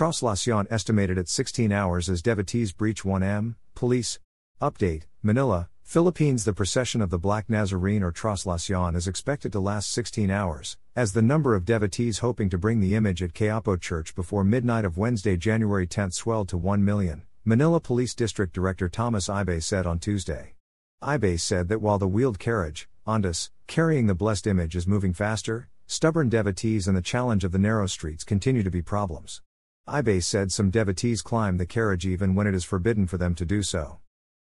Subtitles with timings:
[0.00, 3.56] Traslacion estimated at 16 hours as devotees breach 1M.
[3.74, 4.18] Police.
[4.58, 6.46] Update Manila, Philippines.
[6.46, 11.12] The procession of the Black Nazarene or Traslacion is expected to last 16 hours, as
[11.12, 14.96] the number of devotees hoping to bring the image at Quiapo Church before midnight of
[14.96, 19.98] Wednesday, January 10 swelled to 1 million, Manila Police District Director Thomas Ibay said on
[19.98, 20.54] Tuesday.
[21.02, 25.68] Ibay said that while the wheeled carriage, Andas, carrying the blessed image is moving faster,
[25.86, 29.42] stubborn devotees and the challenge of the narrow streets continue to be problems.
[29.90, 33.44] Ibay said some devotees climb the carriage even when it is forbidden for them to
[33.44, 33.98] do so.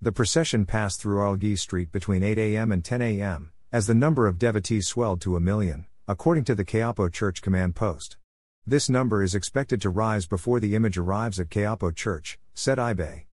[0.00, 2.70] The procession passed through Arlegui Street between 8 a.m.
[2.70, 6.64] and 10 a.m., as the number of devotees swelled to a million, according to the
[6.64, 8.18] Quiapo Church Command Post.
[8.64, 13.24] This number is expected to rise before the image arrives at Quiapo Church, said Ibay.